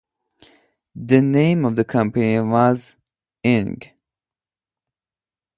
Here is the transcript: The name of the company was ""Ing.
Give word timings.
The 0.95 1.21
name 1.21 1.63
of 1.63 1.75
the 1.75 1.85
company 1.85 2.39
was 2.39 2.95
""Ing. 3.43 3.83